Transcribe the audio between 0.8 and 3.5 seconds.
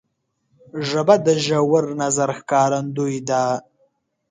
ژبه د ژور نظر ښکارندوی ده